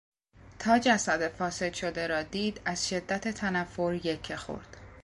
تا 0.59 0.79
جسد 0.79 1.27
فاسد 1.27 1.73
شده 1.73 2.07
را 2.07 2.23
دید 2.23 2.61
از 2.65 2.87
شدت 2.89 3.27
تنفر 3.27 3.99
یکه 4.03 4.35
خورد. 4.35 4.77